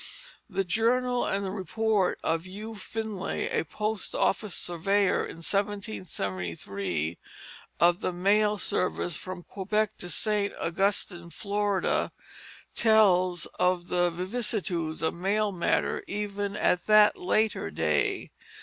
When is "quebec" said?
9.43-9.97